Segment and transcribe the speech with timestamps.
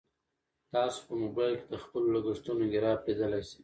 [0.73, 3.57] تاسو په موبایل کې د خپلو لګښتونو ګراف لیدلی شئ.